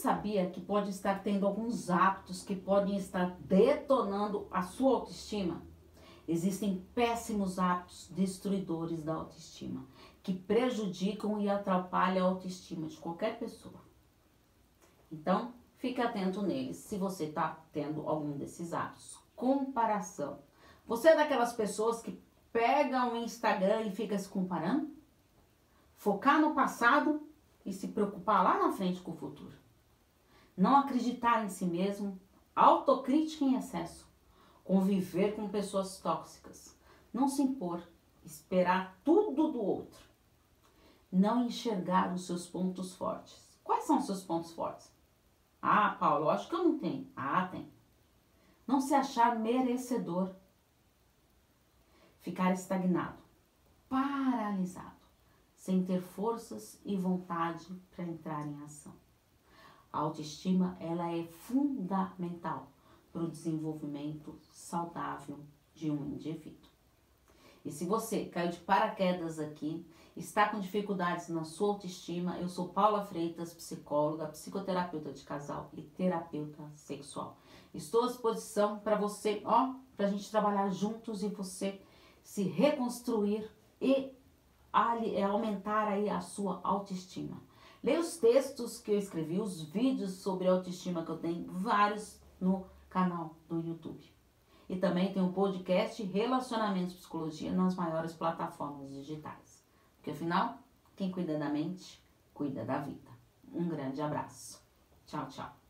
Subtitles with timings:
[0.00, 5.62] sabia que pode estar tendo alguns hábitos que podem estar detonando a sua autoestima?
[6.26, 9.86] Existem péssimos hábitos destruidores da autoestima
[10.22, 13.80] que prejudicam e atrapalham a autoestima de qualquer pessoa.
[15.10, 19.18] Então, fique atento neles se você está tendo algum desses hábitos.
[19.34, 20.38] Comparação.
[20.86, 22.20] Você é daquelas pessoas que
[22.52, 24.90] pegam o Instagram e fica se comparando?
[25.96, 27.26] Focar no passado
[27.64, 29.60] e se preocupar lá na frente com o futuro.
[30.56, 32.20] Não acreditar em si mesmo,
[32.54, 34.06] autocrítica em excesso,
[34.64, 36.76] conviver com pessoas tóxicas,
[37.12, 37.82] não se impor,
[38.24, 40.00] esperar tudo do outro,
[41.10, 43.58] não enxergar os seus pontos fortes.
[43.64, 44.92] Quais são os seus pontos fortes?
[45.62, 47.10] Ah, Paulo, acho que eu não tenho.
[47.14, 47.70] Ah, tem.
[48.66, 50.34] Não se achar merecedor.
[52.20, 53.22] Ficar estagnado,
[53.88, 55.00] paralisado
[55.60, 58.94] sem ter forças e vontade para entrar em ação.
[59.92, 62.68] A autoestima ela é fundamental
[63.12, 65.40] para o desenvolvimento saudável
[65.74, 66.70] de um indivíduo.
[67.64, 69.84] E se você caiu de paraquedas aqui,
[70.16, 75.82] está com dificuldades na sua autoestima, eu sou Paula Freitas, psicóloga, psicoterapeuta de casal e
[75.82, 77.36] terapeuta sexual.
[77.74, 81.80] Estou à disposição para você, ó, para a gente trabalhar juntos e você
[82.22, 84.12] se reconstruir e
[85.14, 87.42] é aumentar aí a sua autoestima.
[87.82, 92.66] Leia os textos que eu escrevi, os vídeos sobre autoestima que eu tenho, vários no
[92.88, 94.12] canal do YouTube.
[94.68, 99.64] E também tem um podcast Relacionamentos Psicologia nas maiores plataformas digitais.
[99.96, 100.58] Porque afinal,
[100.94, 102.02] quem cuida da mente,
[102.34, 103.10] cuida da vida.
[103.52, 104.62] Um grande abraço.
[105.06, 105.60] Tchau, tchau.